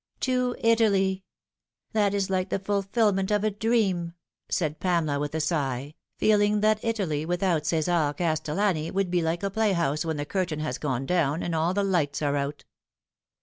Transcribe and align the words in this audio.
"To 0.21 0.55
Italy! 0.57 1.25
That 1.93 2.15
is 2.15 2.27
like 2.31 2.49
the 2.49 2.57
fulfilment 2.57 3.29
of 3.29 3.43
a 3.43 3.51
dream," 3.51 4.13
said 4.49 4.79
Pamela 4.79 5.19
with 5.19 5.35
a 5.35 5.39
sigh, 5.39 5.93
feeling, 6.17 6.61
that 6.61 6.83
Italy 6.83 7.23
without 7.23 7.67
Cesar 7.67 8.11
Castellani 8.17 8.89
would 8.89 9.11
be 9.11 9.21
like 9.21 9.43
a 9.43 9.51
playhouse 9.51 10.03
when 10.03 10.17
the 10.17 10.25
curtain 10.25 10.59
has 10.61 10.79
gone 10.79 11.05
down 11.05 11.43
and 11.43 11.53
all 11.53 11.75
the 11.75 11.83
lights 11.83 12.23
are 12.23 12.35
out. 12.35 12.63